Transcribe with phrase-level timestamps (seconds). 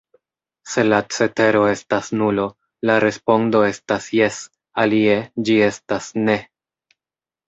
[0.75, 2.45] Se la cetero estas nulo,
[2.89, 4.39] la respondo estas 'jes';
[4.85, 5.19] alie,
[5.51, 6.39] ĝi estas 'ne'.